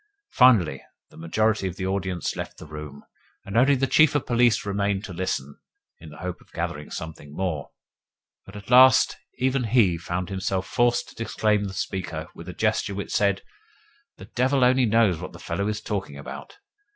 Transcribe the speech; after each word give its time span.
Finally, 0.31 0.81
the 1.11 1.15
majority 1.17 1.67
of 1.67 1.75
the 1.75 1.85
audience 1.85 2.35
left 2.35 2.57
the 2.57 2.65
room, 2.65 3.03
and 3.45 3.55
only 3.55 3.75
the 3.75 3.85
Chief 3.85 4.15
of 4.15 4.25
Police 4.25 4.65
remained 4.65 5.03
to 5.05 5.13
listen 5.13 5.59
(in 5.99 6.09
the 6.09 6.17
hope 6.17 6.41
of 6.41 6.51
gathering 6.53 6.89
something 6.89 7.35
more); 7.35 7.69
but 8.43 8.55
at 8.55 8.71
last 8.71 9.17
even 9.37 9.65
he 9.65 9.99
found 9.99 10.29
himself 10.29 10.65
forced 10.65 11.09
to 11.09 11.23
disclaim 11.23 11.65
the 11.65 11.73
speaker 11.75 12.27
with 12.33 12.49
a 12.49 12.53
gesture 12.53 12.95
which 12.95 13.11
said: 13.13 13.43
"The 14.17 14.25
devil 14.25 14.63
only 14.63 14.87
knows 14.87 15.19
what 15.19 15.33
the 15.33 15.39
fellow 15.39 15.67
is 15.67 15.81
talking 15.81 16.17
about!" 16.17 16.57